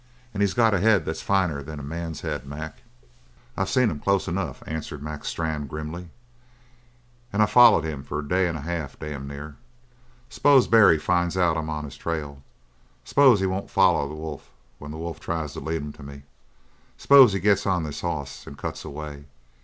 [0.33, 2.81] And he's got a head that's finer than a man's head, Mac."
[3.55, 6.09] "I've seen him close enough," answered Mac Strann grimly.
[7.31, 9.57] "An' I've follered him for a day and a half, damn near.
[10.27, 12.41] S'pose Barry finds out I'm on his trail;
[13.05, 16.23] s'pose he won't foller the wolf when the wolf tries to lead him to me.
[16.97, 19.25] S'pose he gets on this hoss and cuts away?